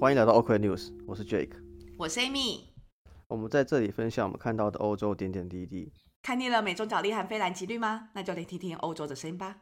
[0.00, 1.50] 欢迎来到 OK News，我是 Jake，
[1.96, 2.60] 我是 Amy。
[3.26, 5.92] 我们在这里分享我们看到的欧洲点点滴滴。
[6.22, 8.10] 看腻了美中角力和非蓝即绿吗？
[8.14, 9.56] 那就来听听欧洲的声音吧。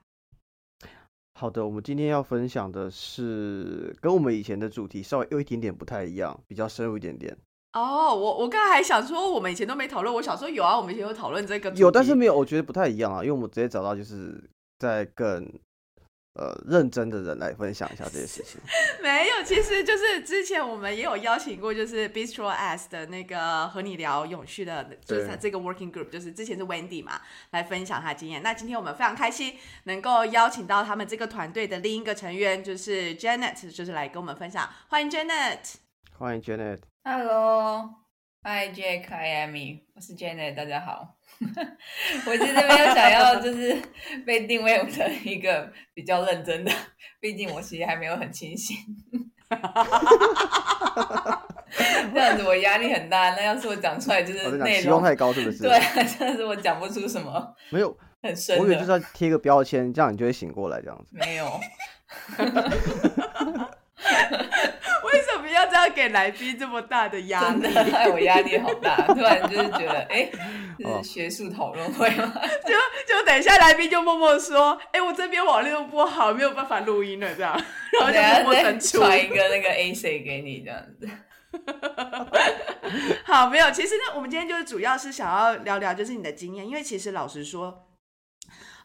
[1.33, 7.35] 好的，我们今天要分享的是跟我们以前的主题稍微有一点点不太一样，比较深入一点点。
[7.73, 10.15] 哦，我我刚才还想说，我们以前都没讨论。
[10.15, 15.51] 我想说有啊，我们以前有讨论这个，有，但是没有，我觉得不太一样啊，因为我们直接找到就是在更。
[16.39, 18.61] 呃，认真的人来分享一下这些事情。
[19.03, 27.23] 没有，其实就是之前我们也有邀请过，就是 Bistro S 的那个和你聊永续的，就是他这个 Working Group，就是之前是 Wendy 嘛，
[27.53, 28.43] 来分享他经验。
[28.43, 34.69] 那今天我们非常开心能够邀请到他们这个团队的另一个成员，就是 Janet，就是来跟我们分享。
[34.89, 35.77] 欢迎 Janet，
[36.19, 36.81] 欢迎 Janet。
[37.05, 41.16] Hello，Hi Jack，Hi Amy，我是 Janet，大家好。
[42.27, 43.77] 我其实没有想要，就是
[44.25, 46.73] 被定位成一个比较认真的，
[47.21, 48.77] 毕竟我其实还没有很清醒。
[52.15, 55.59] 这样子我压力很大，那要是我讲出来就是内容太高，是不是？
[55.63, 55.79] 对，
[56.19, 57.55] 真的是我讲不出什么。
[57.71, 61.11] 没有很深，我以为就是要贴个标签，这样你就会醒过来，这样子。
[61.13, 61.61] 没有。
[65.05, 67.69] 为什么要这样给来宾这么大的压力？
[67.91, 70.29] 害我压力好大， 突然就是觉得，哎，
[71.03, 72.33] 是学术讨论会吗？
[72.67, 72.75] 就
[73.15, 77.53] 就等一下来宾就默默说，哎，我这边网络不好，没有办法录音了，这样，
[78.01, 81.09] 然后就默默传一个那个 A C 给你，这样子。
[83.25, 87.86] 好，没有，其实呢，我们今天就是主要是想要聊聊，就是你的经验，因为其实老实说。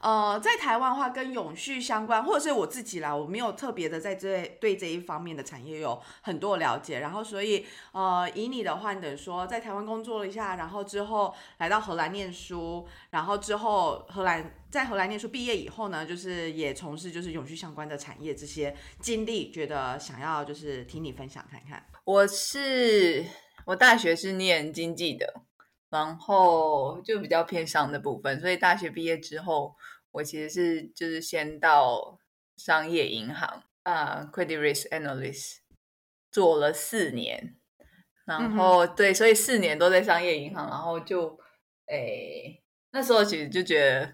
[0.02, 7.00] 呃，在台湾的话，跟永续相关，或者是我自己啦，我没有特别的在这对这一方面的产业有很多了解。
[7.00, 21.86] 然后，所以呃，以你的话，你等于说在台湾工作了一下，然后之后来到荷兰念书，然后之后荷兰在荷兰念书毕业以后呢，就是也从事就是永续相关的产业这些经历，觉得想要就是听你分享看看。
[22.06, 23.24] 我是
[23.66, 25.42] 我大学是念经济的。
[25.92, 29.76] 然后就比较偏商的部分，所以大学毕业之后，
[30.12, 32.18] 我其实是就是先到
[32.56, 35.58] 商业银行啊，credit risk analyst
[36.32, 37.58] 做了四年，
[38.24, 41.38] 然后对，所以四年都在商业银行，然后就
[41.88, 44.14] 诶那时候其实就觉得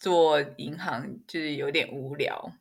[0.00, 2.52] 做银行就是有点无聊，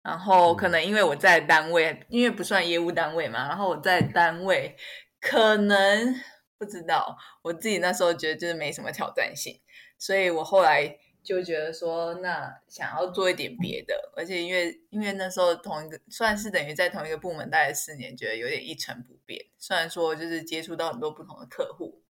[0.00, 4.76] 然后可能因为我在单位，因为不算业务单位嘛，然后我在单位
[5.20, 6.14] 可能。
[6.58, 9.60] 不知道，我自己那时候觉得就是没什么挑战性，
[9.98, 19.44] 所以我后来就觉得说，那想要做一点别的，而且因为因为那时候同一个算是等于在同一个部门待了四年，觉得有点一成不变。
[19.58, 22.02] 虽然说就是接触到很多不同的客户，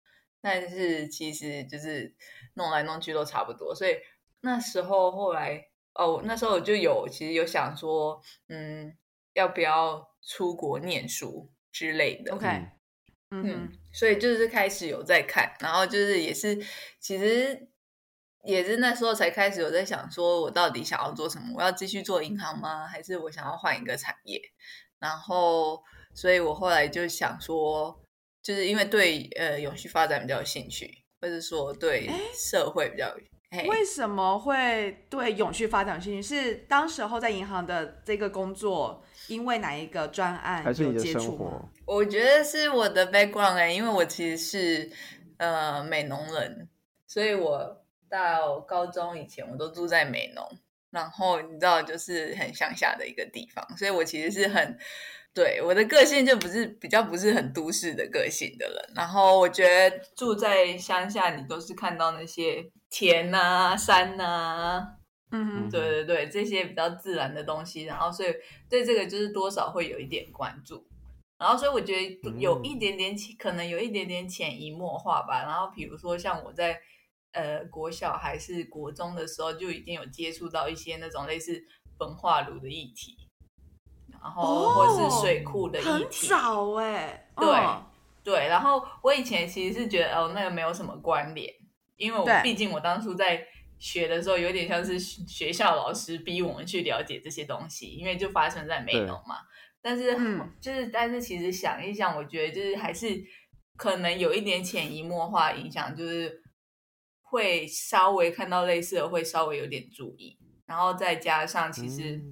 [0.41, 2.15] 但是其实就是
[2.55, 3.75] 弄来弄去都差不多。
[3.75, 3.97] 所以
[4.41, 8.97] 那时候后来哦，那时候我就有其实有想说，嗯，
[9.35, 12.47] 要不要出国念书之类的？OK，
[13.33, 13.73] 嗯。
[13.93, 16.57] 所以就是开始有在看，然后就是也是，
[17.01, 17.69] 其实
[18.45, 21.55] 也是那时候才开始有在想，说我到底想要做什么？
[21.57, 22.87] 我要继续做银行吗？
[22.87, 24.41] 还是我想要换一个产业？
[24.99, 25.83] 然后，
[26.15, 28.01] 所以我后来就想说，
[28.43, 33.15] 就是因为对呃永续发展比较有兴趣，或者说对社会比较。
[33.69, 36.23] 为什么会对永续发展兴趣？
[36.23, 41.69] 是当时候在银行的这个工作，因为哪一个专案有接触吗？
[41.85, 44.91] 我觉得是我的 background 哎，因为我其实是
[45.37, 46.69] 呃美农人，
[47.07, 50.45] 所以我到高中以前我都住在美农，
[50.91, 54.79] 然后你知道就是很乡下的一个地方，所以我其实是很。
[55.35, 64.87] 对我的个性就不是比较不是很都市的个性的人，然后我觉得住在乡下，你都是看到那些田呐、山呐，
[65.31, 68.35] 嗯，对对对，这些比较自然的东西，然后所以
[68.69, 70.87] 对这个就是多少会有一点关注，
[71.39, 75.43] 然后所以我觉得有一点点潜，可能有一点点潜移默化吧。
[75.45, 76.79] 然后比如说像我在
[77.33, 81.65] 呃国小还是国中的时候，就已经有接触到一些那种类似
[81.99, 83.17] 焚化炉的议题。
[84.23, 87.49] 然后或是水库的议题，很早哎，对
[88.23, 88.47] 对。
[88.47, 91.53] 然后我以前其实是觉得哦，那个没有什么关联，
[91.97, 93.45] 因为我毕竟我当初在
[93.81, 99.39] 学的时候，有点像是学校老师逼我们去了解这些东西，因为就发生在美农嘛。
[99.83, 100.17] 但是，
[100.61, 103.21] 就是，但是其实想一想，我觉得就是还是
[103.77, 106.41] 可能有一点潜移默化影响，就是
[107.23, 112.23] 会稍微看到类似的，会稍微有点注意，然后再加上其实。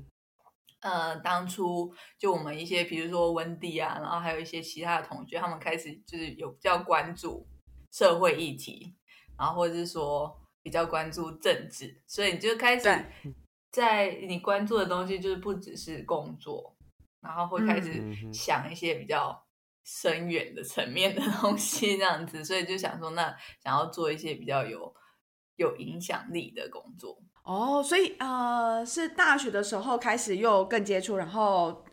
[0.81, 7.47] 呃，当初就我们一些，比如说温蒂啊，然后还有一些其他的同学，他们开始就是有比较关注
[7.93, 8.97] 社会议题，
[9.39, 12.89] 然后或者是说比较关注政治，所以你就开始
[13.71, 16.77] 在你关注的东西就是不只是工作，
[17.21, 18.03] 然后会开始
[18.33, 19.47] 想一些比较
[19.85, 24.95] 深远的层面的 东西，这样子，所以就想说，那想要做一些比较有
[25.57, 27.23] 有影响力的工作。
[27.43, 31.85] 哦，所以呃，是大学的时候开始又更接触，然后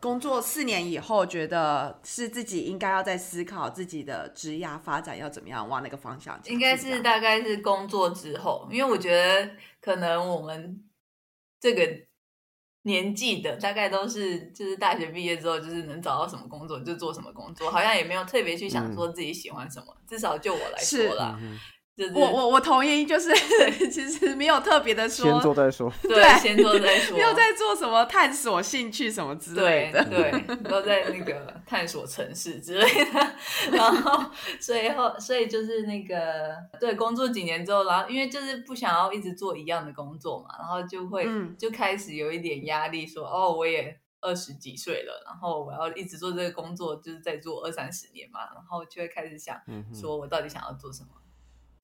[0.00, 6.40] 工作四年以后，觉得是自己应该要在思考自己的职业发展要怎么样往那个方向。
[6.46, 9.50] 应该是大概是工作之后，因为我觉得
[9.80, 10.82] 可能我们
[11.60, 11.88] 这个
[12.82, 19.96] 年纪的大概都是就是大学毕业之后，就是能找到什么工作就做什么工作，好像也没有特别去想说自己喜欢什么。
[20.08, 21.58] 至少就我来说啦，嗯
[21.98, 23.34] 就是我我我同意，就是
[23.90, 25.92] 其实没有特别的说先做说，再说。
[26.02, 30.04] 对对先做再说， 没有在做什么探索兴趣什么之类的。
[30.04, 33.32] 对对，都在那个探索城市之类的，
[33.76, 34.30] 然后
[34.60, 51.08] 所以后所以就是那个对工作几年之后，然后因为就是不想要一直做一样的工作嘛，然后就会、嗯就开始有一点压力说，哦，我也二十几岁了，然后我要一直做这个工作，就是在做二三十年嘛，然后就会开始想嗯说我到底想要做什么。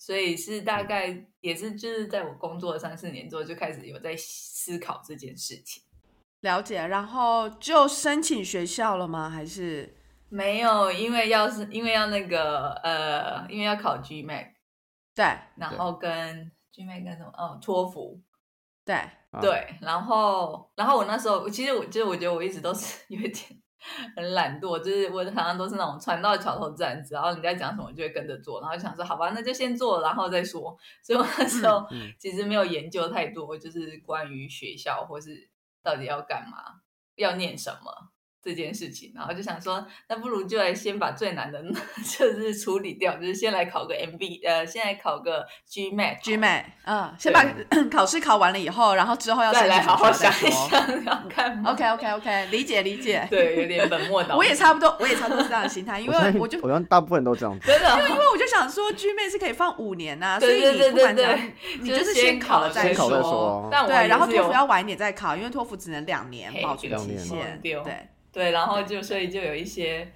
[0.05, 5.83] 所以是大概也是就是在我工作了三四年之后，就开始有在思考这件事情。
[6.41, 9.31] 了解，然后就申请学校了吗？
[9.31, 9.97] 还是
[10.29, 14.49] 没有，因为要是因为要那个呃，因为要考 GMAT，
[15.15, 15.25] 对
[15.57, 18.21] 然后跟 GMAT 跟什么哦，托福，
[18.85, 23.59] 对啊对，然后然后我那时候其实我就是我觉得我一直都是 有一点
[24.17, 30.77] 很懒惰，就是我常常都是那种船到桥头自然直，然后人家讲什么就会跟着做，然后就想说好吧，那就先做，然后再说。
[31.03, 31.87] 所以我那时候
[32.19, 35.49] 其实没有研究太多，就是关于学校或是
[35.83, 36.81] 到底要干嘛，
[37.17, 38.11] 要念什么。
[38.45, 41.63] 这件事情，然后就想说，那不如就来先把最难的
[42.19, 47.45] 就是处理掉，就是先来考个 MB，呃，先来考个 GMAT，GMAT，嗯，先把
[47.91, 50.51] 考试考完了以后，然后之后要再来好好想一。
[50.51, 51.73] 想要干嘛。
[51.73, 53.27] OK OK OK，理解理解。
[53.31, 54.37] 对，有点本末倒。
[54.37, 57.67] 我也差不多，我也差不多是这样的心态， 因为我就我像大部分都这样子。
[57.67, 63.69] 真的因为我就想说 GMAT 是可以放五年呐、所以你对对对不管怎样对对，你就是先先考了再说。
[63.71, 67.61] 但我对，然后托福要晚一点再考，因为托福只能两年嘿保存期限。
[67.63, 67.75] 对
[68.35, 70.13] 对，然后就所以就有一些，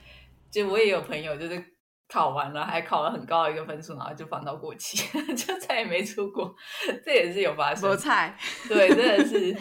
[0.51, 1.65] 就我也有朋友就是
[2.09, 4.99] 考完了，还考了很高的一个分数，然后就放到过期，
[5.37, 6.53] 就再也没出过，
[7.05, 7.95] 这也是有发生菠。
[7.97, 8.37] 菜。
[8.69, 9.57] 对，真的是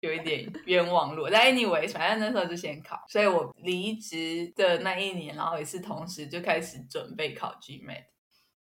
[0.00, 1.28] 有一点冤枉路。
[1.30, 8.04] 但 anyway，反正那时候就先考，所以我离职的那一年，然后也是同时就开始准备考 GMAT，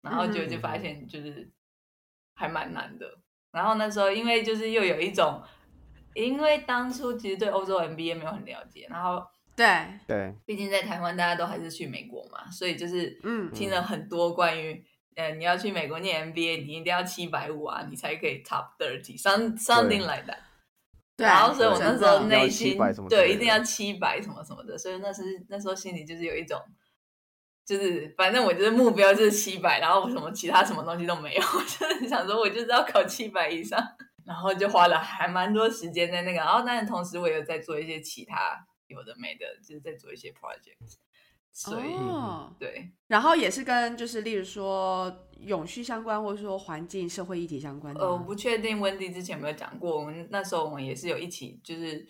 [0.01, 1.49] 然后就就发现就是
[2.33, 3.05] 还蛮难的。
[3.51, 5.41] 然后那时候因为就是又有一种，
[6.13, 9.23] 因为当初其实对欧洲 MBA 没有很了解，然后
[9.55, 9.67] 对，
[10.07, 14.83] 对，毕竟在台湾大家都还是去美国嘛，所以就是嗯听了很多关于。
[15.15, 20.37] 呃，你要去美国念 MBA，你一定要七百五啊，你才可以 top thirty，some something like that。
[21.17, 21.27] 对。
[21.27, 26.57] 然后所以我那时候内心要700什么之类的对一定要七百什么什么的，所以那时那时候心里就是有一种，
[27.65, 33.77] 就是反正我就是目标就是七百，然后我什么其他什么东西都没有， 我就是想说我就是要考七百以上，
[34.29, 40.77] 然后就花了还蛮多时间在那个，然后但是同时我有在做一些其他有的没的，就是在做一些 project，
[41.51, 42.91] 所以、哦，对。
[43.07, 48.15] 然后也是跟就是例如说永续相关，或者说环境、社会议题相关的呃。
[48.19, 52.07] 不确定温迪之前有没有讲过，我们那时候我们也是有一起就是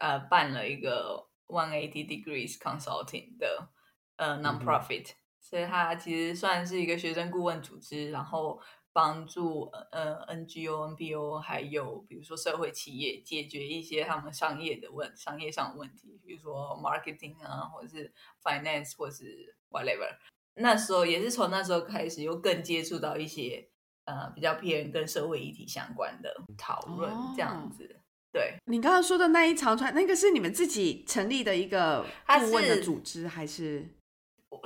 [0.00, 3.70] 呃办了一个 One Eighty Degrees Consulting 的
[4.16, 8.60] 呃嗯 non-profit，、所以它其实算是一个学生顾问组织，然后
[8.92, 20.16] 帮助呃 NGO、NPO 还有比如说社会企业解决一些他们商业的问商业上的问题，比如说 marketing 啊，或者是 finance 或是 whatever。
[20.54, 23.68] 那时候也是从那时候开始，又更接触到一些
[24.06, 28.00] 呃比较偏跟社会议题相关的讨论，这样哦子。
[28.32, 33.88] 对，你刚刚说的那一长串，那个是你们自己成立的一个它顾问的是组织，还是？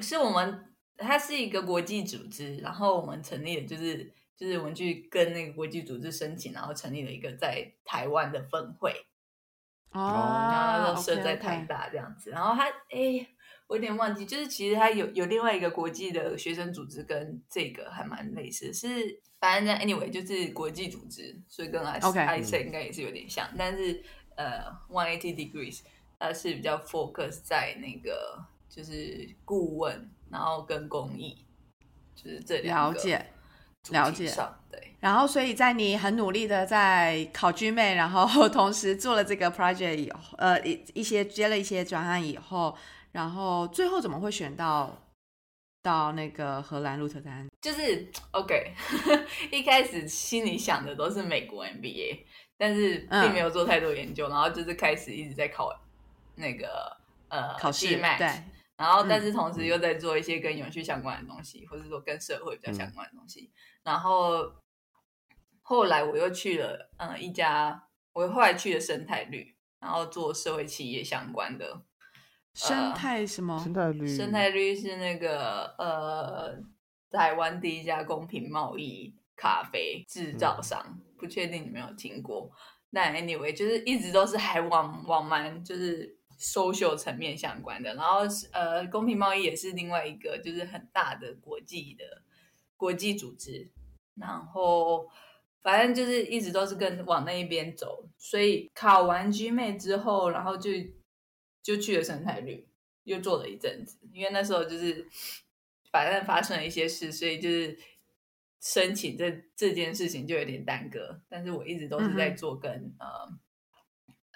[0.01, 8.93] 是我们它是一个国际组织，然后我们成立的就是就是我们去跟那个国际组织申请，然后成立了一个在台湾的分会，
[9.93, 12.31] 哦然后设在台大这样子。
[12.31, 13.27] 然后它哎，
[13.67, 24.03] 我有点忘记，就是其实它有有另外一个国际的学生组织，跟这个还蛮类似，是反正 anyway 就是国际组织，所以跟 I I C 应该也是有点像，但是
[24.37, 25.83] 呃 One Eighty Degrees
[26.19, 31.37] 它是比较 focus 在那个就是顾问，然后跟公益，
[32.17, 33.27] 就是这两个了解
[33.91, 34.97] 了解上，对。
[34.99, 42.75] 然后，所以在你很努力的在考 GMAT，然后 同时做了这个 project 以后，呃，一一些接了一些专案以后，
[43.13, 44.97] 然后最后怎么会选到
[45.83, 47.47] 到那个荷兰鹿特丹？
[47.61, 48.73] 就是 OK，
[49.51, 52.21] 一开始心里想的都是美国 MBA，
[52.57, 55.77] 但是嗯并没有做太多研究，然后就是开始一直在考
[56.37, 56.97] 那个
[57.29, 58.29] 呃考试对，
[58.83, 63.53] 然后但嗯是同时又在做一些跟永续相关的东西，或者说跟社会比较相关的东西。
[63.85, 64.53] 然后
[65.61, 71.83] 后来我又去了嗯一家，我后来去了生态绿，然后做社会企业相关的。
[72.55, 73.57] 生态什么？
[73.63, 76.59] 生态绿，生态绿是那个呃
[77.13, 82.51] 台湾第一家公平贸易咖啡制造商，不确定你没有听过。
[82.91, 92.23] 但 anyway，就是一直都是还往往蛮就是 social 层面相关的，然后是呃公平贸易也是另外一个就是很大的国际的
[92.77, 93.71] 国际组织，
[94.17, 95.09] 然后
[95.63, 100.71] 反正就是一直都是跟往那一边走，所以考完 GMAT 之后，然后就
[101.63, 102.67] 就去了生态绿，
[103.05, 105.07] 又做了一阵子，因为那时候就是
[105.93, 107.79] 反正发生了一些事，所以就是
[108.61, 113.33] 申请这这件事情就有点耽搁，但是我一直都是在做跟、呃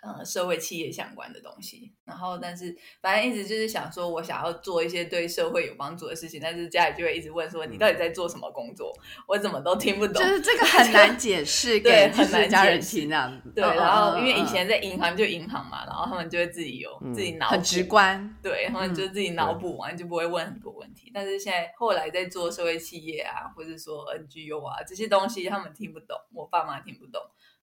[0.02, 8.92] 呃社会企业相关的东西，然后但是反正一直就是想说我想要做一些对社会有帮助的事情，但是家里就会一直问说你到底在做什么工作，
[9.26, 10.66] 我怎么都听不懂，就是这个。
[10.76, 13.50] 很难解释对给很难是家人解释听那样子。
[13.54, 21.10] 对，嗯然后因为以前在银行就银行嘛，然后他们就会自己有、嗯自己脑很直，观，对他们就嗯自己脑补完、就不会问很多问题。
[21.14, 27.22] 但是现在后来在做社会企业啊，或者说 NGO 啊这些东西，他们听不懂，我爸妈听不懂，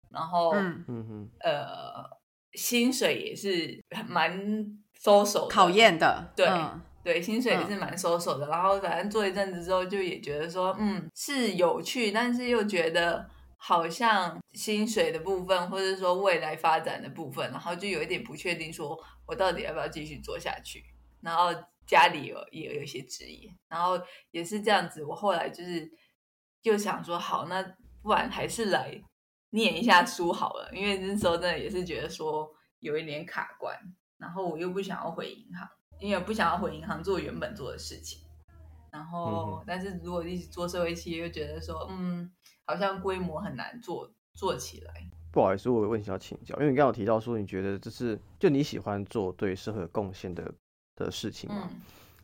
[0.10, 2.10] 然后、嗯，嗯嗯，呃，
[2.54, 4.40] 薪水也是蛮
[5.02, 8.48] 收手的考验的，对嗯对，薪水也是蛮收手的。
[8.48, 20.82] 然后反正做一阵子之后，就也觉得说，嗯，是有趣，但是又觉得好像薪水的部分，或者说未来发展的部分，然后就有一点不确定，说我到底要不要继续做下去。
[21.22, 21.50] 然后
[21.86, 24.00] 家里有也有一些质疑，然后
[24.32, 25.04] 也是这样子。
[25.04, 25.92] 我后来就是
[26.62, 27.62] 就想说，好，那
[28.02, 28.98] 不然还是来
[29.54, 32.48] 念一下书好了，因为那时候真的也是觉得说
[32.80, 33.76] 有一点卡关，
[34.18, 35.68] 然后我又不想要回银行。
[36.00, 38.20] 因为不想要回银行做原本做的事情，
[38.92, 42.30] 然后、嗯但是如果一直做社会企业，又觉得说，嗯，
[42.66, 44.94] 好像规模很难做做起来。
[45.32, 50.54] 不好意思，我有问题要请教，因为你刚刚有提到说，你觉得这是就你喜欢做对社会有贡献的
[50.96, 51.70] 的事情嘛？
[51.72, 51.82] 嗯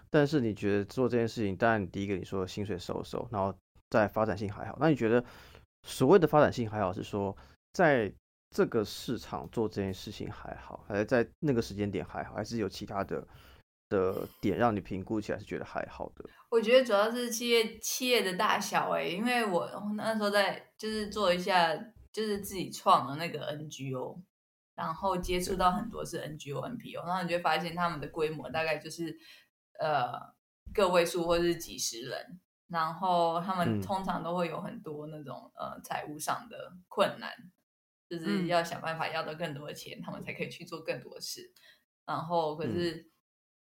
[0.10, 3.56] 但是你觉得做这件事情，当然第一个你说薪水收收，然后
[3.90, 5.24] 在发展性还好，那你觉得
[5.84, 7.36] 所谓的发展性还好是说，
[7.74, 8.12] 在
[8.56, 13.28] 这个市场做这件事情还好，还是在那个时间点还好，还是有其他的
[13.90, 16.26] 的点让你评估起来是觉得还好的？
[16.50, 21.76] 我觉得主要是企业企业的大小哎、因为我那时候在就是做一下，
[22.12, 24.20] 就是自己创的那个 NGO，
[24.76, 29.16] 然后接触到很多是 NGO、NPO，然后你就发现他们的规模大概就是
[29.80, 30.12] 呃
[30.74, 33.82] 个位数或者是几十人，然后他们嗯。
[33.82, 37.32] 通常都会有很多那种呃财务上的困难，
[38.10, 38.48] 就是嗯。
[38.48, 41.52] 要想办法要到更多的钱，他们才可以去做更多的事。
[42.06, 43.10] 然后可是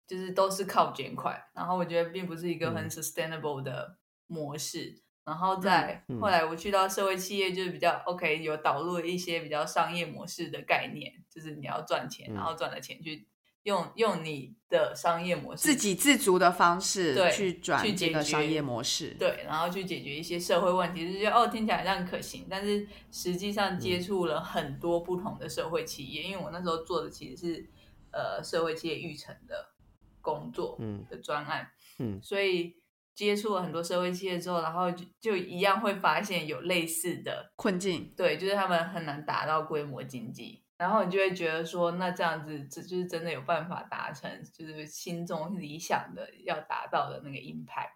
[0.07, 2.91] 就是都是靠捐款，然后我觉得并不是一个很嗯。
[2.91, 5.03] sustainable 的模式。
[5.25, 6.21] 然后在嗯。
[6.21, 13.29] 后来我去到社会企业，就是比较 OK，有导入了一些比较商业模式的概念，就是你要赚钱，嗯然后赚了钱去
[13.67, 19.09] 用用你的商业模式自给自足的方式对去转去解决这个商业模式。
[19.19, 27.71] 对，然后去解决一些社会问题，就是觉得哦听起来好像可行，但是实际上接触了很多不同的社会企业，因为我那时候做的其实是
[28.13, 29.75] 呃社会企业育成的
[30.21, 31.05] 工作嗯。
[31.11, 31.69] 的专案，
[31.99, 32.21] 嗯。
[32.23, 32.77] 所以
[33.17, 47.93] 接触了很多社会企业之后，然后就就一样会发现有类似的困境，对，就是他们很难达到规模经济，然后你就会觉得说，那这样子，这就是真的有办法达成，就是心中理想的要达到的那个 impact，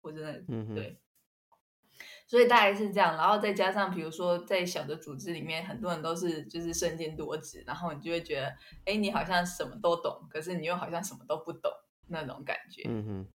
[0.00, 1.00] 我真的嗯哼对。
[2.26, 8.56] 所以大概是这样，然后再加上比如说在小的组织里面，很多人都是就是身兼多职，然后你就会觉得，
[8.86, 11.70] 哎，你好像什么都懂，可是你又好像什么都不懂
[12.08, 12.82] 那种感觉。
[12.86, 13.28] 嗯哼，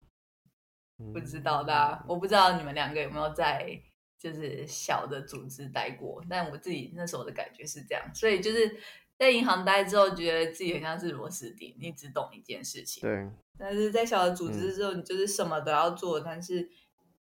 [1.00, 3.79] 嗯不知道的啊、我不知道你们两个有没有在
[4.17, 8.77] 就是小的组织待过，但我自己那时候的感觉是这样，所以就是
[9.17, 13.01] 在银行待之后，觉得自己很像是螺丝钉，你只懂一件事情。
[13.01, 16.69] 对，但是在小的组织之后，你就是什么都要做，但是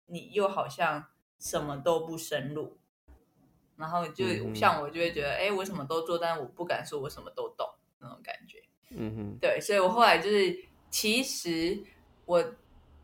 [0.07, 1.05] 你又好像
[1.38, 2.79] 什么都不深入，
[3.76, 7.67] 然后就、嗯像我就会觉得，哎，我什么都做，但是我不敢说我什么都懂
[7.99, 8.62] 那种感觉。
[8.91, 11.83] 嗯哼，对，所以我后来就是，其实
[12.25, 12.55] 我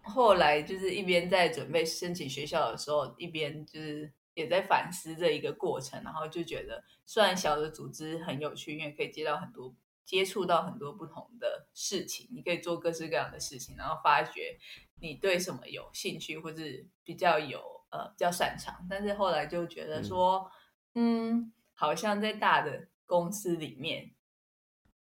[0.05, 14.59] 后来就是一边在准备申请学校的时候，一边就是也在反思这一个过程，然后就觉得虽然小的组织很有趣，因为可以接到很多接触到很多不同的事情，你可以做各式各样的事情，然后发掘
[15.01, 20.51] 你对什么有兴趣，或是比较有呃比较擅长，但是后来就觉得说，
[20.95, 24.11] 嗯好像在大的公司里面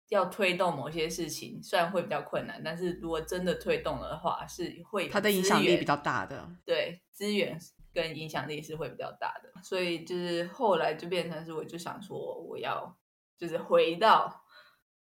[0.08, 6.48] 要推动某些事情，虽然会比较困难，但是如果真的推动了的话，是会它的影响力比较大的。
[6.64, 7.58] 对，资源
[7.92, 12.96] 跟影响力是会比较大的，所以就是后来就变成是，我就想说我要
[13.36, 14.44] 就是回到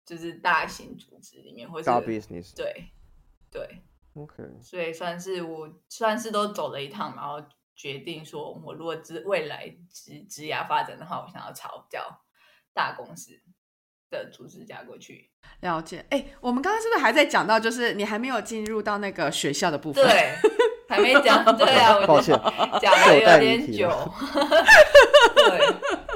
[0.05, 2.91] 就是大型组织里面，或者 business 对
[3.51, 3.83] 对。
[4.15, 7.41] OK，所以算是我算是都走了一趟，然后
[7.77, 12.25] 决定说，我如果职未来职职涯发展的话，我想要朝比较
[12.75, 13.41] 大公司
[14.11, 15.31] 的组织架过去。
[15.61, 20.05] 了解，哎，我们刚刚是不是还在讲到，就是你还没有进入到那个学校的部分？
[20.05, 20.35] 对。
[20.91, 22.35] 还没讲，对啊，我抱歉，
[22.81, 23.91] 讲的有点久，
[25.35, 25.59] 对，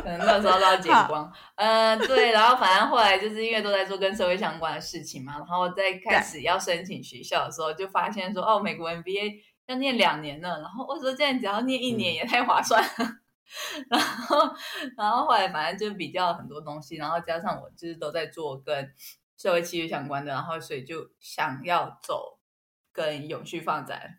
[0.02, 9.34] 可能到时候都要剪光，嗯，对，然后反正后来就是因为都在做跟社会相关的事情嘛，然后在开始要申请学校的时候，就发现说，哦，美国 MBA
[9.66, 12.88] 要念两年呢，然后我说这样只要念一年也太划算了，
[13.88, 14.54] 然后，
[14.96, 18.92] 然后后来反正就比较很多东西，然后加上我就是都在做跟
[19.36, 22.38] 社会契约相关的，然后所以就想要走
[22.92, 24.18] 跟永续发展。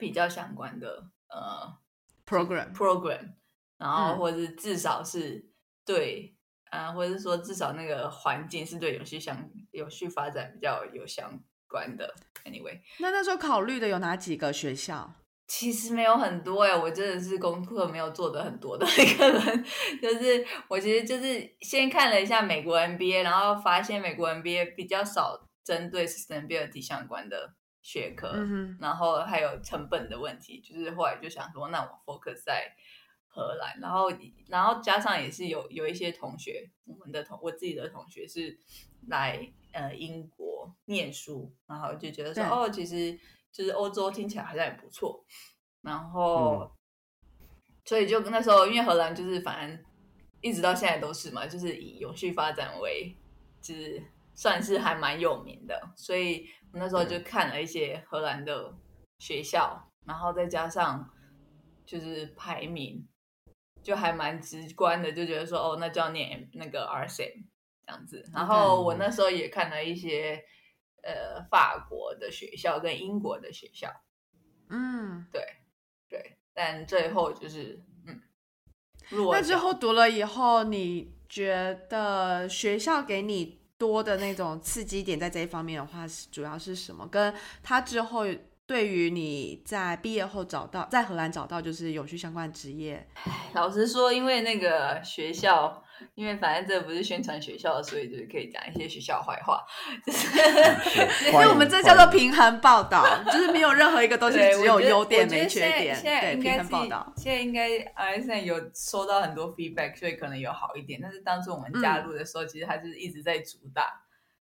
[0.00, 1.76] 比较相关的呃
[2.24, 3.32] program program，
[3.78, 5.50] 然后或者是至少是
[5.84, 6.36] 对
[6.70, 12.14] 啊，或者是说至少那个环境是对有序相有序发展比较有相关的。
[12.44, 15.14] Anyway，那那时候考虑的有哪几个学校？
[15.48, 19.64] 其实没有很多哎，我真的是功课没有做的很多的一个人。
[20.00, 27.54] 就是我其实就是先看了一下美国 NBA，然后发现美国 NBA 比较少针对 sustainability 相关的。
[27.80, 28.34] 学科，
[28.78, 32.70] 然后还有成本的问题，就是后来就想说，那我 focus 在
[33.28, 34.12] 荷兰，然后
[34.46, 38.58] 然后加上也是有有一些同学，我们的同我自己的同学是
[39.06, 39.40] 来
[39.72, 43.18] 呃英国念书，然后就觉得说，哦，其实
[43.58, 45.22] 就是欧洲听起来好像也不错，
[45.82, 46.70] 然后
[47.84, 49.84] 所以就那时候，因为荷兰就是反正
[50.40, 53.14] 一直到现在都是嘛，就是以永续发展为，
[53.60, 54.02] 就是
[54.34, 56.48] 算是还蛮有名的，所以。
[56.70, 58.70] 我那时候就看了一些荷兰的
[59.20, 61.08] 学校，然后再加上
[61.86, 63.08] 就是排名，
[63.82, 67.46] 就还蛮直观的，就觉得说哦，那就要念那个 RSM
[67.86, 68.22] 这样子。
[68.34, 70.44] 然后我那时候也看了一些
[71.02, 73.88] 呃法国的学校跟英国的学校，
[74.68, 75.42] 嗯，对
[76.08, 78.20] 对，但最后就是嗯，
[79.30, 83.58] 那之后读了以后，你觉得学校给你？
[83.78, 87.06] 多的那种刺激点在这一方面的话，是主要是什么？
[87.06, 87.32] 跟
[87.62, 88.24] 他之后
[88.66, 93.08] 对于你在毕业后找到在荷兰找到就是有序相关的职业，
[93.54, 95.84] 老实说，因为那个学校。
[96.14, 99.64] 因为反正这不是宣传学校，所以就是可以讲一些学校坏话，
[100.04, 105.94] 就是因为我们这叫做平衡报道，就是没有任何一个东西只有优点没缺点。
[105.94, 111.00] 现在应该报道，现在应该 R S N 有收到很多 feedback，所以可能有好一点。
[111.02, 114.02] 但是当初我们加入的时候，其实它是一直在主打，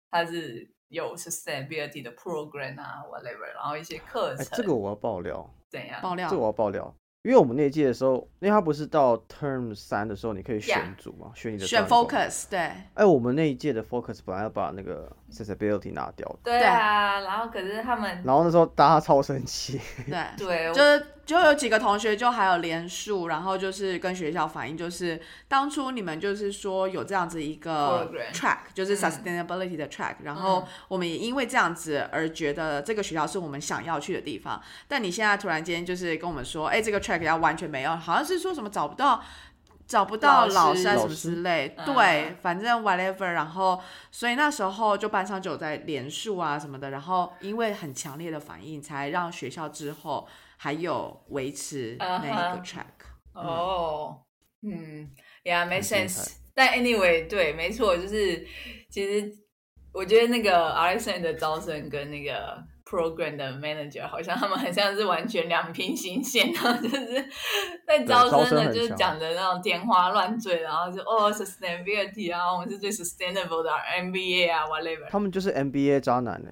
[0.09, 4.45] 它是有 sustainability 的 program 啊，whatever，然后一些课程。
[4.53, 6.29] 这个我要爆料，怎样爆料？
[6.29, 6.95] 这我要爆料。
[7.27, 12.57] 因为我们那届的时候，因为他不是到 term 三的时候，你可以选组嘛，选你的选 focus 对。
[12.93, 16.33] 哎，我们那一届的 focus 本来要把那个 accessibility 拿掉。
[16.41, 19.77] 对啊，然后可是他们，然后那时候大家超生气。
[20.07, 21.05] 对对，就是。
[21.27, 34.63] 就有几个同学就还有连署，然后就是跟学校反映，就是当初你们就是说有这样子一个 track，就是 sustainability 的 track，然后我们也因为这样子而觉得这个学校是我们想要去的地方。
[34.87, 39.21] 但你现在突然间就是跟我们说，哎，这个 track 要完全没有，好像是说什么找不到
[39.85, 43.33] 找不到老师什么之类，对，反正 whatever。
[43.33, 43.81] 然后
[44.13, 50.25] 所以那时候就班上就有在连署啊什么的，然后因为很强烈的反应，才让学校之后。
[50.57, 52.83] 还有维持那一个 track
[53.33, 54.23] 哦，
[54.63, 55.09] 嗯
[55.43, 56.35] ，Yeah，make sense。
[56.55, 58.45] 但 anyway，对，没错，就是
[58.89, 59.31] 其实
[59.93, 67.29] 我觉得那个 RSN 的招生跟那个 program 的 manager 好像他们很像是完全两平行线然后，就是
[67.85, 75.07] 在招生的，就是讲的那种天花乱坠，然后就哦 sustainability 啊，我们是最 sustainable 的 MBA 啊，whatever。
[75.09, 76.51] 他们就是 MBA 渣男呢。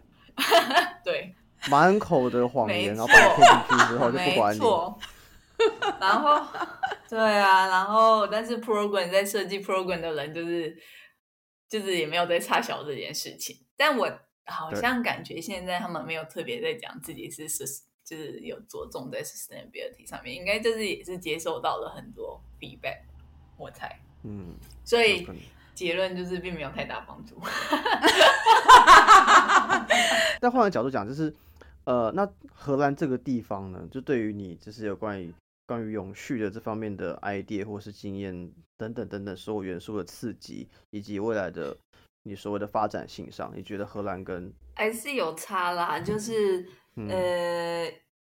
[1.04, 1.34] 对。
[1.70, 4.60] 满口的谎言，然后把你骗进去之后就不管你。
[6.02, 6.46] 然后，
[7.10, 10.78] 对啊，然后但是 program 在设计 program 的人就是
[11.70, 13.56] 就是也没有在插小这件事情。
[13.78, 14.06] 但我
[14.46, 17.64] 好像感觉现在他们没有特别在讲自己是是
[18.04, 23.00] 就是有着重在 sustainability 上面，应该就是也是接受到了很多 feedback，
[23.58, 23.98] 我猜。
[24.24, 25.26] 嗯，所以
[25.74, 27.40] 结论就是并没有太大帮助。
[30.42, 31.34] 但换个角度讲，就是。
[31.86, 35.34] 呃，那荷兰这个地方呢，就对于你就是有关于
[35.68, 41.78] 关于永续的这方面的 idea 或是经验等等等等所有元素的刺激，以及未来的
[42.24, 47.92] 你所谓的发展性上，你觉得荷兰跟还是有差啦，就是嗯呃，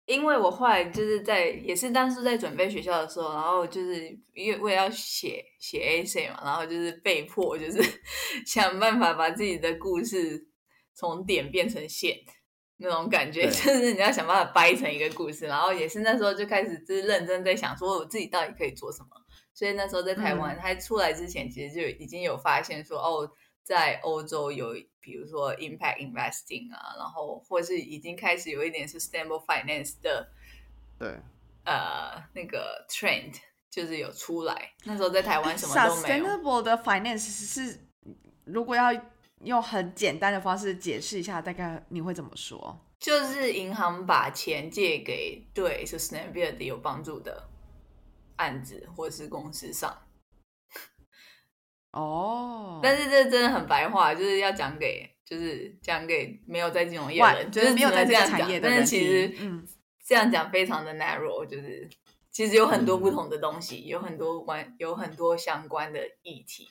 [0.07, 7.83] 因为我后来就是在也是当时在准备学校的时候，然后就是因为我也要写写 essay 嘛，然后就是被迫就是
[8.47, 10.47] 想办法把自己的故事
[10.95, 12.15] 从点变成线
[12.79, 19.09] 那种感觉，就是你要想办法掰成一个故事，然后也是那时候就开始就是认真在想说我自己到底可以做什么，
[19.55, 23.31] 所以那时候在台湾，嗯出来之前，其实就已经有发现说哦。
[23.69, 30.27] 在欧洲有，比如说 impact investing 啊，然后或是已经开始有一点 sustainable finance 的
[30.99, 31.07] 对
[31.67, 33.35] 呃那个 trend，
[33.69, 34.73] 就是有出来。
[34.85, 36.25] 那时候在台湾什么都没有。
[36.25, 37.79] Sustainable 的 finance 是，
[38.47, 38.91] 如果要
[39.45, 42.79] 用很简单的方式解释一下，大概你会怎么说？
[42.99, 47.49] 就是银行把钱借给对 sustainability 有帮助的
[48.37, 49.97] 案子或是公司上，
[51.93, 59.67] 哦， 但是这真的很白话，就是要讲给就是讲给没有在金融业的人，就是没有在这样产业的人是其实嗯。
[60.05, 61.87] 这样讲非常的 narrow，就是
[62.31, 66.67] 其实有很多不同的东西，有很多关有很多相关的议题，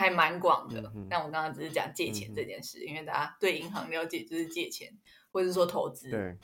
[0.00, 0.92] 还蛮广的。
[0.94, 4.92] 嗯但我刚刚只是讲借钱这件事，因为大家对银行了解就是借钱，
[5.32, 6.10] 或者是说投资。
[6.10, 6.36] 对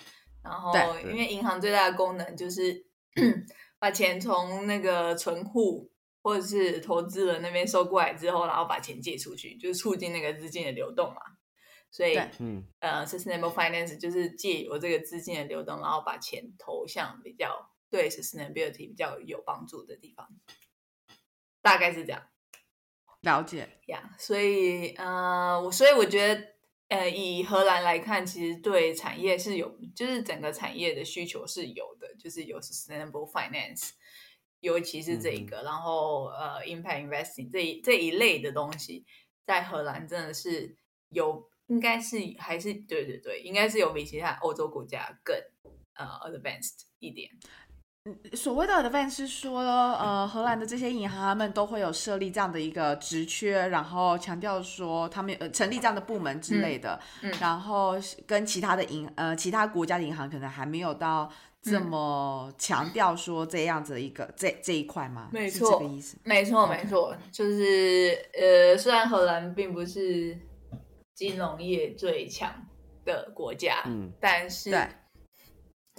[0.43, 2.87] 然后因为银行最大的功能就是
[3.79, 5.91] 把钱从那个存户
[6.23, 11.21] 或者是投资人那边收过来之后，然后把钱借出去，就是促进那个资金的流动嘛。
[11.91, 20.29] 所以对嗯呃，sustainable finance 就是借由这个资金的流动，然后把钱投向比较对 sustainability 比较有帮助的地方，
[21.61, 22.23] 大概是这样
[23.23, 24.15] 了解，呀。
[24.19, 26.43] 所以呃，我所以我觉得
[26.89, 33.91] 呃，以荷兰来看，其实对产业是有，就是整个产业的需求是有的，就是有 sustainable finance。
[34.61, 39.07] 尤其是这一个，然后呃，impact investing 这一这一类的东西，
[39.47, 40.77] 在荷兰真的是
[41.09, 45.35] 有，应该是还是对对对，应该是有比其他欧洲国家更
[45.95, 47.31] 呃 advanced 一点。
[48.35, 57.95] 所谓的 advance 是说，呃，荷兰的这些银行他们都会有设立这样的一个职缺，然后强调说他们呃成立这样的部门之类的，嗯嗯然后
[58.27, 61.31] 跟其他的银呃其他国家的银行可能还没有到
[61.63, 65.29] 这嗯么强调说这样子的一个、这这一块吗？
[65.33, 66.17] 没错这个意思。
[66.25, 70.39] 没错，没错，就是呃，虽然荷兰并不是
[71.15, 72.51] 金融业最强
[73.05, 74.89] 的国家，嗯但是对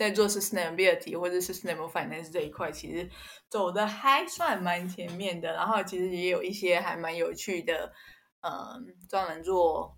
[0.01, 3.07] 在做 sustainability 或者 sustainable finance 这一块，其实
[3.47, 5.53] 走的还算蛮前面的。
[5.53, 7.93] 然后其实也有一些还蛮有趣的，
[8.39, 9.95] 嗯，专门做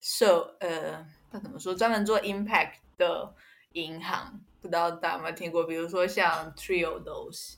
[0.00, 1.74] 社呃，他怎么说？
[1.74, 3.34] 专门做 impact 的
[3.72, 5.64] 银行，不知道大家有没有听过？
[5.64, 7.56] 比如说像 Triodos，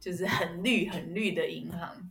[0.00, 2.10] 就是很绿很绿的银行。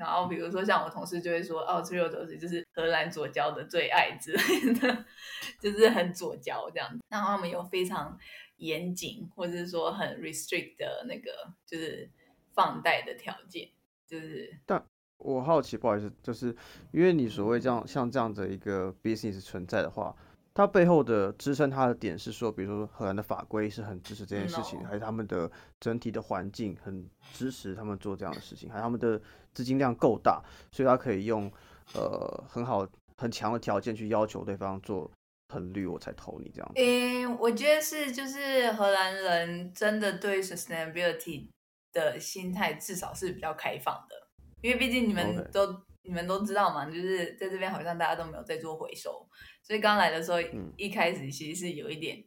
[0.00, 5.04] 然后比如说像我同事就会说，哦，Triodos 就是荷兰左交的最爱之类的，
[5.60, 7.04] 就是很左交这样子。
[7.10, 8.18] 然后他们有非常
[8.56, 11.30] 严谨或者是说很 restrict 的那个
[11.66, 12.08] 就是
[12.54, 13.68] 放贷的条件，
[14.06, 14.82] 就是但
[15.18, 16.56] 我好奇，不好意思，就是
[16.92, 20.16] 因为你所谓这样像这样的一个 business 存在的话，
[20.60, 29.20] 它背后的支撑它的点是说，比如说荷兰的法规是很支持这件事情还是他们的整体的环境很支持他们做这样的事情，还是他们的
[29.54, 31.50] 资金量够大，所以他可以用
[31.94, 35.10] 呃很好很强的条件去要求对方做
[35.48, 36.80] 很绿，我才投你这样子。
[36.80, 41.48] 诶，我觉得是，就是荷兰人真的对 sustainability
[41.92, 44.14] 的心态至少是比较开放的，
[44.60, 49.26] 因为毕竟你们都你们都知道嘛，就是在这边好像大家都没有在做回收，
[49.62, 52.24] 所以刚来的时候，嗯一开始其实是有一点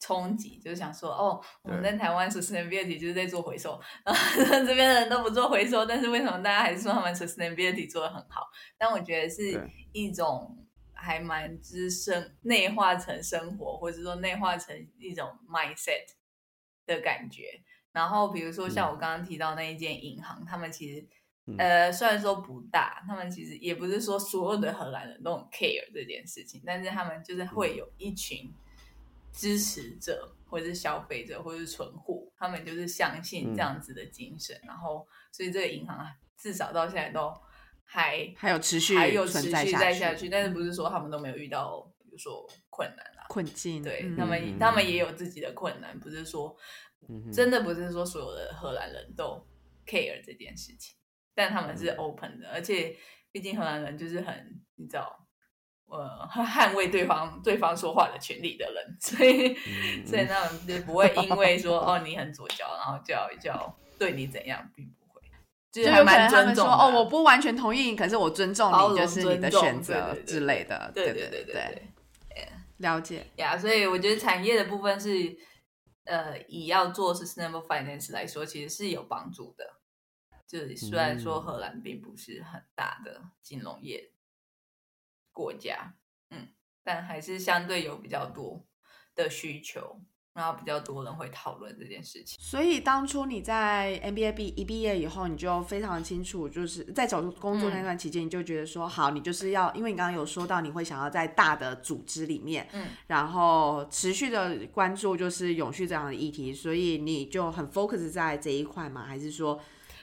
[0.00, 4.20] 冲击，就是想说，哦，我们在台湾 sustainability 就是在做回收，然后
[4.66, 8.42] 这边的人都不做回收，但是为什么大家还是说他们 sustainability 做的很好？
[8.76, 16.06] 但我觉得是一种还蛮资深内化成生活，或者说内化成一种 mindset
[16.86, 17.62] 的感觉。
[17.92, 21.06] 然后比如说像我刚刚提到那一间银行，他们其实
[21.46, 21.56] 嗯。
[21.58, 28.52] 呃虽然说不大，他们其实也不是说所有的荷兰人都很 care 这件事情，但是他们就是会有一群
[29.32, 37.32] 支持者，或者是消费者，或者是存户，他们就是相信这样子的精神，然后所以这个银行啊，至少到现在都
[37.84, 43.26] 还还有持续还有持续在下去，但是不是说他们都没有遇到，比如说困难啊？
[43.28, 45.10] 困境，对、嗯他们，嗯他们也有。
[45.12, 46.56] 自己的困难，不是说
[47.08, 49.46] 嗯真的不是说所有的荷兰人都
[49.86, 50.96] care 这件事情，
[51.34, 52.96] 但他们是嗯 open 的，而且
[53.30, 54.34] 毕竟荷兰人就是很，
[54.76, 55.26] 你知道，
[55.86, 65.20] 呃捍卫对方对方说话的权利的人，所以嗯所以那种就不会因为说哦你很左脚，然后就要就要对你怎样，并不会，
[65.70, 70.90] 就是还蛮尊重哦，我不完全同意，可是我尊重你，就是你的选择之类的。
[70.94, 71.88] 对对对对对。
[72.78, 73.24] 了解。
[73.36, 75.08] 呀所以我觉得产业的部分是，
[76.04, 79.64] 呃，以要做 sustainable finance 来说，其实是有帮助的。
[80.52, 84.12] 就是虽然说嗯荷兰并不是很大的金融业
[85.32, 85.94] 国家，
[86.28, 86.48] 嗯，
[86.84, 88.62] 但还是相对有比较多
[89.14, 89.98] 的需求，
[90.34, 92.38] 然后比较多人会讨论这件事情。
[92.38, 109.06] 所以当初你在 MBA 毕一毕业以后，你就非常清楚，就是在找工作那段期间，你就觉得说，好，你就是要，因为你刚刚有说到你会想要在大的组织里面，嗯，然后持续的关注就是永续这样的议题，所以你就很 focus 在这一块嘛？
[109.06, 109.58] 还是说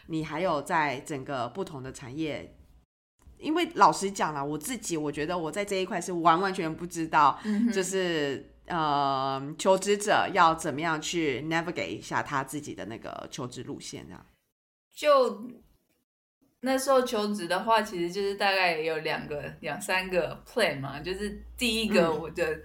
[0.10, 2.56] 你还有在整个不同的产业？
[3.38, 14.26] 因为老实讲了，我自己我觉得我在这一块是完完全不知道，嗯就是呃，求职者要怎么样去 navigate 一下他自己的那个求职路线，这样。
[14.93, 15.48] 就
[16.60, 22.60] 那时候求职的话，其实就是大概有两个、两三个 plan 嘛，就是第一个嗯我的、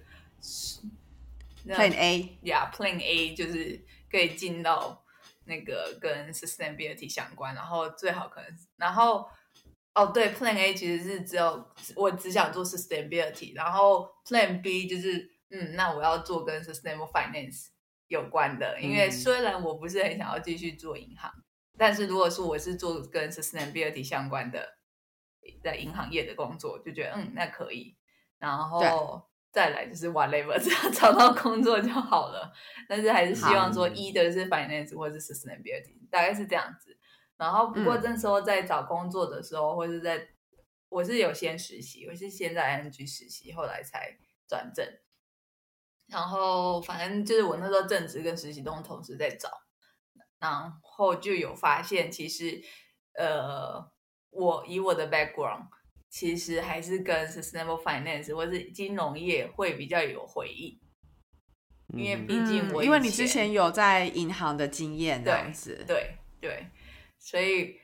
[1.64, 3.80] 那 Plan A，呀、p l a n A 就是
[4.10, 5.03] 可以进到
[5.46, 9.28] 那个跟 sustainability 相关，然后最好可能，然后
[9.94, 17.68] 哦对，Plan A 其实是只有我只想做 sustainability，然后 Plan B 就是嗯，那我要做跟 sustainable finance
[18.08, 21.32] 有关的，因为嗯虽然我不是很想要继续做银行，
[21.76, 24.78] 但是如果说我是做跟 sustainability 相关的
[25.62, 27.96] 在银行业的工作，就觉得嗯，那可以，
[28.38, 29.28] 然后。
[29.54, 32.52] 再来就是 whatever，只要找到工作就好了。
[32.88, 36.98] 但是还是希望说，一的是 finance 或者是 sustainability，大概是这样子。
[37.36, 40.28] 然后不过嗯那时候在找工作的时候，或者在
[40.88, 44.84] 我是有先实习，我是先在 ING 实习，后来才转正。
[46.08, 49.48] 然后反正就是我那时候正职跟实习都同时在找，
[50.38, 52.60] 然后就有发现，其实
[53.16, 53.90] 呃，
[54.30, 55.68] 我以我的 background，
[56.14, 60.78] 其实还是跟 sustainable finance 或是金融业会比较有回应，
[61.92, 65.84] 因为嗯毕竟我以因为你之前有在银行的经验，这样子。
[65.88, 66.68] 对对，
[67.18, 67.80] 所以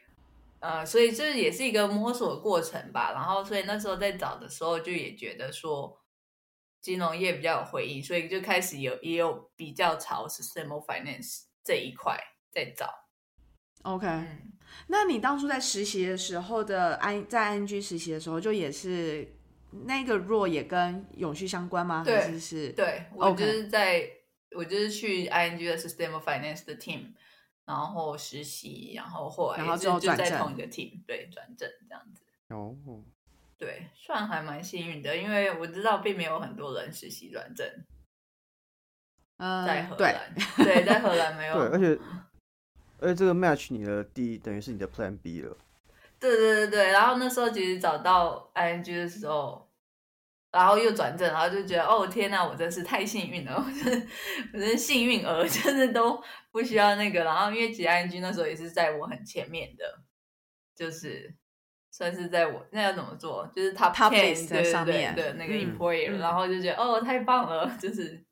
[0.61, 3.11] 呃，所以这也是一个摸索的过程吧。
[3.13, 6.01] 然后，所以那时候在找的时候，就也觉得说
[6.81, 12.17] 金融业比较有回应，所以就开始有也有比较朝 sustainable finance 这一块
[12.53, 12.89] 在找。
[13.83, 14.53] OK，、嗯，
[14.89, 19.27] 那你当初在实习的时候的 I 在 ING 实习的时候，就也是
[19.87, 22.03] 那个 role 也跟永续相关吗？
[22.05, 22.73] 对还是是？
[22.73, 24.09] 对我就是在
[24.57, 27.13] 我就是去 ING 的 sustainable finance 的 team。
[27.67, 32.25] 然后实习，然后后来然后就之后就在同一个 team，对，转正这样子。
[32.49, 32.75] 哦，
[33.57, 37.65] 对，算还蛮幸运的，因为我知道并没有很多人实习转正
[39.37, 42.03] 嗯、在荷对，兰，对，在荷兰没 有，对，而且
[43.01, 45.57] 而且这个 match 你的第一等于是你的 Plan B 了，
[46.19, 49.69] 对对对对，然后那时候其实找到 ING 的时候，
[50.53, 54.07] 然后又转正，然后就觉得哦天呐，我真是太幸运了，我真是
[54.53, 57.25] 我真是幸运儿， 真的都不需要那个。
[57.25, 59.85] 然后因为其实 ING 那时候也是在我很前面的，
[60.75, 61.35] 就是
[61.91, 65.15] 算是在我那要怎么做，就是 top Top ten list 对对对上面。
[65.15, 66.19] 的那个嗯 employer，、嗯。
[66.19, 68.23] 然后就觉得哦太棒了， 就是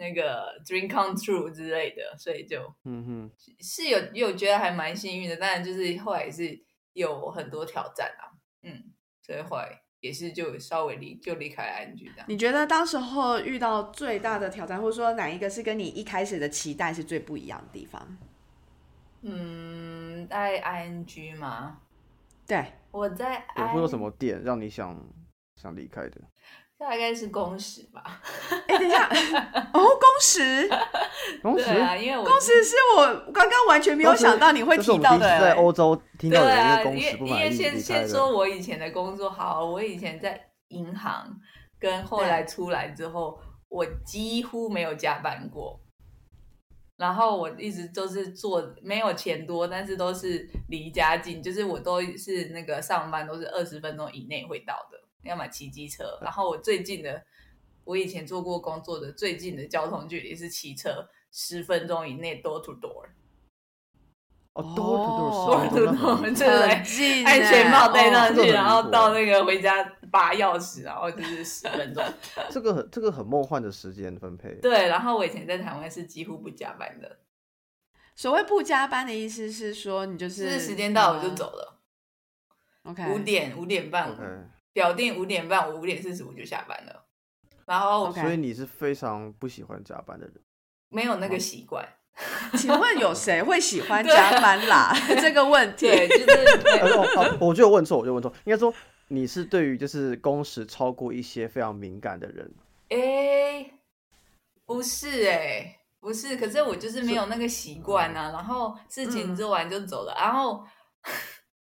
[0.00, 6.58] 那个 dream come true 之类的，所以就嗯哼，是有有觉得还蛮幸运的，当然就是后来也是
[6.94, 8.32] 有很多挑战啊，
[8.62, 8.82] 嗯，
[9.20, 12.24] 所以后来也是就稍微离就离开了 ING 这样。
[12.26, 18.18] 你觉得当时候遇到最大的挑战，或者说哪一个是跟你一开始的期待是最不一样的地方？
[19.20, 21.82] 嗯，在 ING 吗？
[22.46, 24.98] 对，我在对，I 会有什么点让你想
[25.56, 26.22] 想离开的？
[26.80, 28.22] 大概是工时吧。
[28.66, 29.06] 哎，等一下，
[29.74, 30.66] 哦，工时，
[31.42, 35.60] 工时，对啊，因为我工时是我刚刚完全没有想到你会提到的、在欸。
[35.60, 37.78] 欧洲听到有对啊，人因因为为工时不满意因为先。
[37.78, 41.28] 先说我以前的工作好，我以前在银行，
[41.78, 43.38] 跟后来出来之后，
[43.68, 45.78] 我几乎没有加班过。
[46.96, 56.18] 然后我一直都是做没有钱多，但是都是离家近，就是我都是那个上班都是二十分钟以内会到的，要么骑机车。
[56.22, 57.22] 然后我最近的，
[57.84, 63.06] 我以前做过工作的最近的交通距离是骑车十分钟以内 door to door。
[64.52, 72.04] 哦，door to door door，to door，很对很近欸，安全帽戴上去，然后到那个回家拔钥匙，然后就是十分钟。
[72.50, 74.52] 这个很这个很梦幻的时间分配。
[74.56, 77.20] 对，然后我以前在台湾是几乎不加班的，
[78.16, 81.80] 所谓不加班的意思是说，你就是就是时间到我就走了，
[82.82, 82.90] 呃。
[82.90, 84.10] OK，五点五点半
[84.72, 87.04] 表定五点半，我五点四十五就下班了，
[87.66, 90.34] 然后所以你是非常不喜欢加班的人。
[90.88, 91.86] 没有那个习惯。
[92.58, 94.92] 请问有谁会喜欢加班啦？
[95.22, 98.74] 这个问题，就是 我就问错，我就问错，应该说
[99.08, 102.52] 你是对于就是工时超过一些非常敏感的人。
[102.88, 103.70] 哎、
[104.66, 108.32] 不是哎、不是，可是我就是没有那个习惯啊。
[108.32, 110.66] 然后事情嗯做完就走了，然后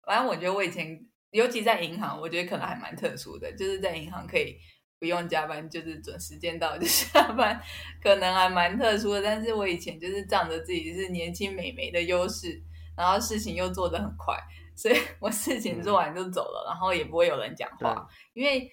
[0.07, 0.99] 反正我觉得我以前，
[1.31, 4.57] 尤其在银行，我觉得可能还蛮特殊的，就是在银行可以
[4.99, 7.61] 不用加班，就是准时间到就 下班，
[8.01, 9.21] 可能还蛮特殊的。
[9.21, 12.61] 但是我以前就是仗着自己是年轻美眉的优势，
[12.97, 14.35] 然后事情又做得很快，
[14.75, 18.07] 所以 我事情做完就走了，然后也不会有人讲话。
[18.33, 18.69] 因为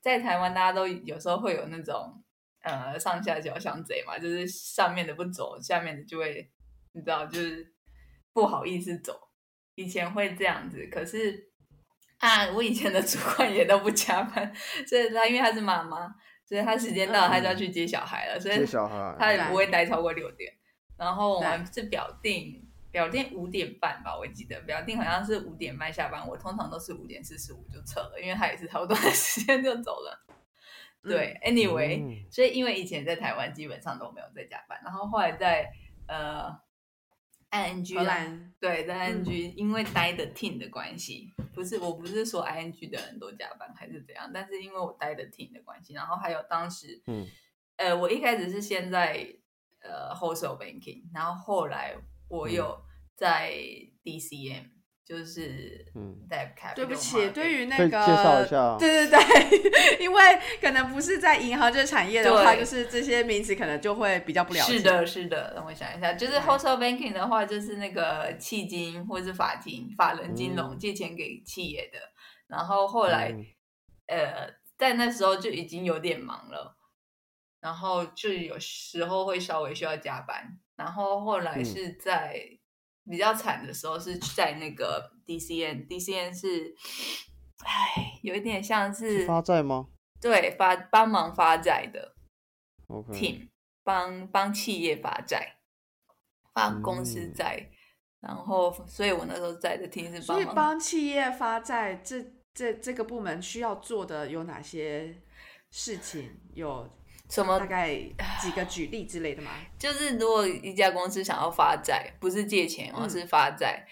[0.00, 2.22] 在台湾，大家都有时候会有那种
[2.62, 6.50] 呃上下交相贼嘛，就是上面的不走，下面的就会
[6.92, 7.72] 你知道，就是
[8.32, 9.18] 不好意思走。
[9.76, 11.49] 以前会这样子，可是
[12.20, 14.52] 啊，我以前的主管也都不加班，
[14.86, 16.14] 所以他因为他是妈妈，
[16.46, 20.52] 所以他时间到了，他就要去接小孩了，所以接小孩他也不会待超过六点。
[20.96, 30.26] 然后我们是表定表定五点半吧，我记得表定好像是五点半下班，我通常都是五点四十五就撤了，因为他也是差不多的 时间就走了。
[31.02, 35.66] 对、a n y w a y 嗯所以因为以前在台湾基本上都没有在加班，然后后来在
[36.06, 36.54] 呃
[37.50, 38.04] ING 荷啊。
[38.04, 47.26] 兰对，在 ING、因为待的 team 的关系，不是我不是说 ING 的人都加班还是怎样，但是因为我待的 team 的关系，然后还有当时，嗯，
[47.76, 49.26] 呃，我一开始是先在
[49.80, 51.96] 呃 wholesale banking，然后后来
[52.28, 52.52] 我嗯。
[52.52, 52.84] 有
[53.16, 53.52] 在
[54.02, 54.70] DCM，、
[55.04, 56.16] 就是嗯。
[56.74, 60.22] 对不起，对于那个介绍一下对对对， 因为
[60.60, 64.78] 可能不是在银行这个产业的话，就是这些名词可能就会比较不了解。
[64.78, 70.78] 是，的，是的，让我想一下，就是 wholesale banking 的话，就是那个契金或是法庭、法人金融嗯。
[70.78, 71.98] 借钱给企业的。
[72.46, 73.44] 然后后来，嗯。
[74.06, 76.76] 呃，在那时候就已经有点忙了，
[77.60, 80.58] 然后就有时候会稍微需要加班。
[80.76, 81.64] 然后后来嗯。
[81.64, 82.40] 是在
[83.08, 86.74] 比较惨的时候，是在那个 DCN，DCN 是，
[87.64, 89.88] 唉，有一点像是是发债吗
[90.20, 92.14] 对发帮忙发债的。
[92.88, 93.48] ？OK，team
[93.82, 95.56] 帮帮企业发债，
[96.52, 97.70] 发公司嗯债，
[98.20, 105.22] 然后所以我那时候在的 team 是所以帮忙帮企业发债，这这这个部门需要做的有哪些
[105.70, 106.38] 事情？
[106.54, 106.88] 有
[107.30, 107.94] 什么大概
[108.42, 109.52] 几个举例之类的吗？
[109.78, 113.86] 就是如果一家公司想要发债，不是借钱，而嗯是发债，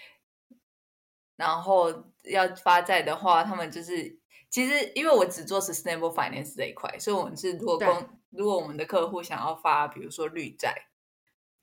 [1.37, 1.89] 然后
[2.25, 10.75] 要发债的话，他们就是其实因为我只做 sustainable finance 这一块，所以我们是如果公如果我们的客户想要发，比如说绿债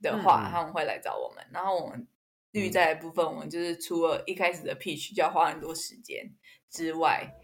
[0.01, 2.09] 的话，嗯他们会来找我们，然后我们
[2.53, 6.33] 绿嗯债的部分，我们就是除了一开始的 pitch 就要花很多时间
[6.71, 7.35] 之外。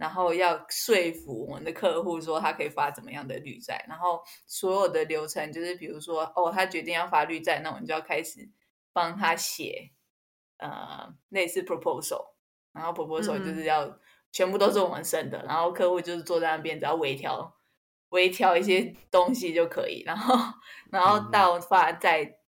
[0.00, 8.48] 然后要说服我们的客户说他可以发怎么样的绿债，然后所有的流程就是，比如说哦，他决定要发绿债，那我们就要开始
[8.94, 9.92] 帮他写
[10.56, 12.32] 呃类似 proposal，
[12.72, 13.98] 然后 proposal 就是要、
[14.32, 17.54] 全部都是我们生的，然后客户就是坐在那边只要微调
[18.08, 20.34] 微调一些东西就可以，然后
[20.90, 22.38] 然后到发债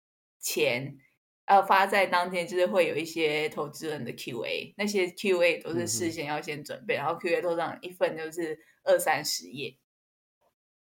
[0.41, 0.99] 前。
[1.47, 9.77] 呃，发在当天就是会有一些投资人的 Q&A，那些 Q&A 都是事先要先准备，然后 Q&A 通常一份就是二三十页，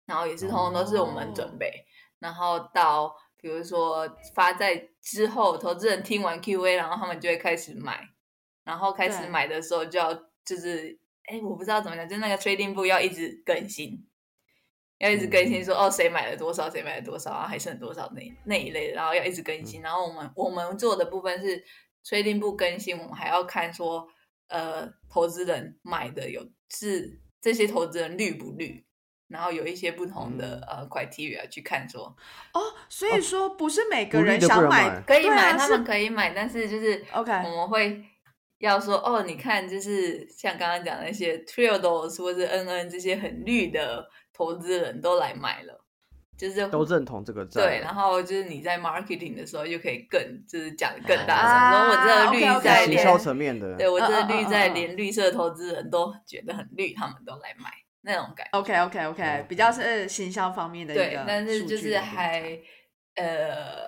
[0.05, 1.85] 然后也是通通都是我们准备，
[2.19, 8.07] 然后到比如说发在之后，投资人听完 Q&A，然后他们就会开始买，
[8.63, 10.13] 然后开始买的时候就要
[10.45, 14.05] 就是，哎，我不知道怎么讲，就那个 trading 部要一直更新，
[14.99, 19.81] 要一直更新说、哦谁买了多少，谁买了多少，然后还剩多少那那一类的，然后要一直更新。
[19.81, 21.63] 然后我们我们做的部分是
[22.03, 24.07] 确定不更新，我们还要看说
[24.47, 28.85] 呃投资人买的有是这些投资人绿不绿，
[29.27, 32.15] 然后有一些不同的、呃 criteria 去看说
[32.53, 38.01] 哦，所以说不是每个人想买可以买，啊他们可以买，但是就是 OK 我们会
[38.59, 45.85] 要说哦，你看，就是像刚刚讲的那些 Triodos 或者 NN 这些很绿的投资人都来买了，
[46.37, 47.61] 就是都认同这个债。
[47.61, 57.71] 对，然后就是你在 marketing 的时候就可以更就是讲得更大啊声，说我这个绿在连行销层面的，对我这个绿在连绿色投资人都觉得很绿，他们都来买
[58.01, 58.59] 那种感觉。
[58.59, 62.59] OK OK OK，比较是行销方面的一个对，但是就是还
[63.15, 63.87] 呃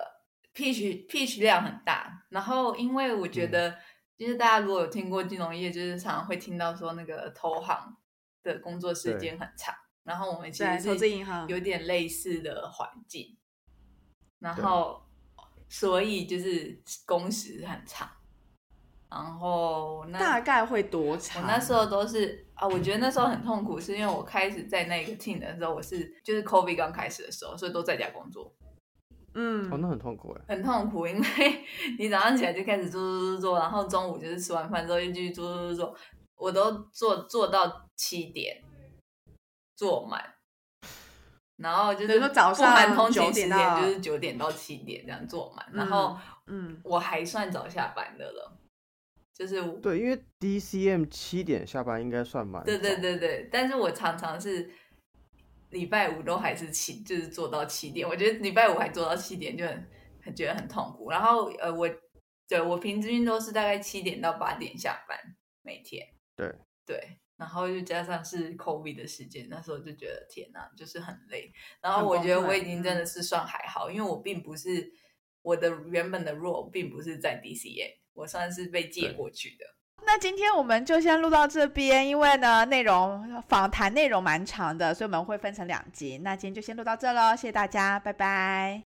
[0.54, 3.50] pitch pitch 量很大，然后因为我觉嗯。
[3.50, 3.74] 得，
[4.16, 7.96] 就是大家如果有听过金融业，就是常常会听到说那个投行
[8.42, 9.72] 的工作时间很长，
[10.08, 13.36] 然后我们其实是资银行有点类似的环境，
[14.38, 15.02] 然后
[15.68, 18.08] 所以就是工时很长。
[19.10, 21.42] 然后那大概会多长？
[21.42, 28.54] 我那时候都是啊，我觉得那时候很痛苦，是因为我开始在那个 team 的时候，我是就是 COVID 刚开始的时候，所以都在家工作，
[29.34, 30.54] 嗯哦，那很痛苦哎。
[30.54, 31.24] 很痛苦，因为
[31.98, 35.96] 你早上起来就开始做做做做，然后中午就是吃完饭之后又继续做做做做，
[36.36, 38.62] 我都做做到七点，
[39.78, 40.34] 做满。
[41.56, 46.16] 然后就是说早上9通勤时间，点就是九点到七点这样坐满，然后
[46.46, 48.58] 嗯，我还算早下班的了，
[49.34, 54.70] 就是对，因为 DCM 七点下班应该算蛮对对对对，但是我常常是
[55.70, 58.08] 礼拜五都还是七，就是做到七点。
[58.08, 59.88] 我觉得礼拜五还做到七点就很
[60.22, 61.10] 很觉得很痛苦。
[61.10, 61.90] 然后呃，我
[62.46, 65.18] 对我平均都是大概七点到八点下班
[65.62, 66.06] 每天。
[66.36, 66.54] 对
[66.86, 71.50] 对，然后又加上是 COVID 的时间，那时候就觉得天哪，就是很累。
[71.80, 74.92] 然后我觉得我已经真的是算还好，因为我并不是
[75.42, 79.64] 我的原本的 role 并不是在 DCA，我算是被借对过去的。
[80.04, 86.18] 那今天我们就先录到这边，因为呢内容访谈内容蛮长的，所以我们会分成两集。
[86.18, 88.82] 那今天就先录到这喽，谢谢大家，拜拜。